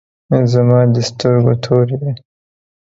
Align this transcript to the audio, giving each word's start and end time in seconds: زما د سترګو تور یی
زما 0.53 0.79
د 0.93 0.95
سترګو 1.09 1.53
تور 1.63 1.85
یی 2.01 2.11